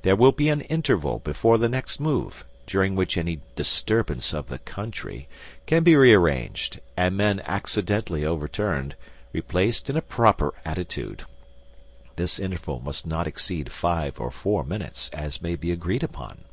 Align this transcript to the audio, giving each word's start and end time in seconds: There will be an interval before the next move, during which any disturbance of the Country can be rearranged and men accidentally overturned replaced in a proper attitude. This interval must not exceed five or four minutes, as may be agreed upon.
There 0.00 0.16
will 0.16 0.32
be 0.32 0.48
an 0.48 0.62
interval 0.62 1.18
before 1.18 1.58
the 1.58 1.68
next 1.68 2.00
move, 2.00 2.42
during 2.66 2.94
which 2.96 3.18
any 3.18 3.42
disturbance 3.54 4.32
of 4.32 4.48
the 4.48 4.58
Country 4.60 5.28
can 5.66 5.82
be 5.84 5.94
rearranged 5.94 6.80
and 6.96 7.18
men 7.18 7.40
accidentally 7.44 8.24
overturned 8.24 8.96
replaced 9.30 9.90
in 9.90 9.96
a 9.98 10.00
proper 10.00 10.54
attitude. 10.64 11.26
This 12.16 12.38
interval 12.38 12.80
must 12.80 13.06
not 13.06 13.26
exceed 13.26 13.70
five 13.70 14.18
or 14.18 14.30
four 14.30 14.64
minutes, 14.64 15.10
as 15.12 15.42
may 15.42 15.54
be 15.54 15.70
agreed 15.70 16.02
upon. 16.02 16.44